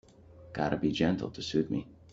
Gotta 0.53 0.77
be 0.77 0.91
gentle 0.91 1.29
to 1.29 1.43
suit 1.43 1.69
me. 1.69 1.87